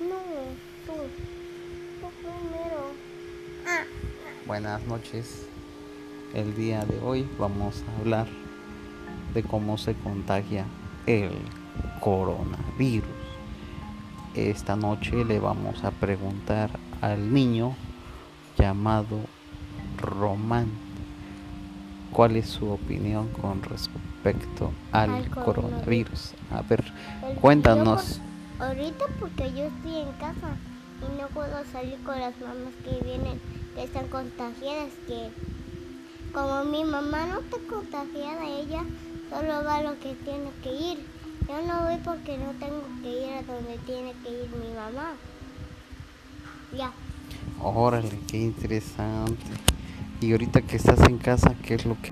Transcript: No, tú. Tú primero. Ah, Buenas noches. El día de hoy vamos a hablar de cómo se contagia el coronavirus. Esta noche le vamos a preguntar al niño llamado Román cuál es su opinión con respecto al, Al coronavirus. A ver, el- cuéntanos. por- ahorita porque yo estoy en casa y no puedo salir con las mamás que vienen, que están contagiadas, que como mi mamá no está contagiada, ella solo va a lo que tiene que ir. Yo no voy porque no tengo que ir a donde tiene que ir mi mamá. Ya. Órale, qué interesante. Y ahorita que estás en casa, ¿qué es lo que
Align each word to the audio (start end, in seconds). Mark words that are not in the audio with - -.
No, 0.00 0.16
tú. 0.86 0.92
Tú 2.00 2.08
primero. 2.20 2.92
Ah, 3.66 3.84
Buenas 4.46 4.82
noches. 4.86 5.46
El 6.32 6.56
día 6.56 6.84
de 6.84 6.98
hoy 7.00 7.28
vamos 7.38 7.82
a 7.86 8.00
hablar 8.00 8.26
de 9.34 9.42
cómo 9.42 9.76
se 9.76 9.94
contagia 9.94 10.64
el 11.06 11.30
coronavirus. 12.00 13.08
Esta 14.34 14.74
noche 14.74 15.24
le 15.24 15.38
vamos 15.38 15.84
a 15.84 15.90
preguntar 15.90 16.70
al 17.00 17.32
niño 17.32 17.76
llamado 18.56 19.20
Román 19.98 20.83
cuál 22.14 22.36
es 22.36 22.48
su 22.48 22.70
opinión 22.70 23.28
con 23.40 23.60
respecto 23.62 24.70
al, 24.92 25.10
Al 25.10 25.30
coronavirus. 25.30 26.32
A 26.50 26.62
ver, 26.62 26.82
el- 27.28 27.36
cuéntanos. 27.38 28.20
por- 28.58 28.66
ahorita 28.68 29.04
porque 29.20 29.52
yo 29.52 29.64
estoy 29.64 29.96
en 29.96 30.12
casa 30.12 30.56
y 31.02 31.20
no 31.20 31.26
puedo 31.28 31.62
salir 31.72 31.98
con 32.04 32.18
las 32.18 32.32
mamás 32.40 32.72
que 32.84 33.04
vienen, 33.04 33.38
que 33.74 33.82
están 33.84 34.06
contagiadas, 34.08 34.92
que 35.06 35.28
como 36.32 36.64
mi 36.64 36.84
mamá 36.84 37.26
no 37.26 37.40
está 37.40 37.56
contagiada, 37.68 38.46
ella 38.46 38.84
solo 39.30 39.64
va 39.64 39.76
a 39.78 39.82
lo 39.82 39.98
que 39.98 40.14
tiene 40.14 40.50
que 40.62 40.72
ir. 40.72 41.06
Yo 41.48 41.60
no 41.66 41.84
voy 41.84 41.98
porque 42.04 42.38
no 42.38 42.52
tengo 42.58 42.82
que 43.02 43.10
ir 43.26 43.32
a 43.34 43.42
donde 43.42 43.76
tiene 43.86 44.12
que 44.22 44.30
ir 44.30 44.48
mi 44.50 44.72
mamá. 44.74 45.12
Ya. 46.76 46.90
Órale, 47.60 48.18
qué 48.28 48.38
interesante. 48.38 49.42
Y 50.24 50.32
ahorita 50.32 50.62
que 50.62 50.76
estás 50.76 51.06
en 51.06 51.18
casa, 51.18 51.54
¿qué 51.62 51.74
es 51.74 51.84
lo 51.84 52.00
que 52.00 52.10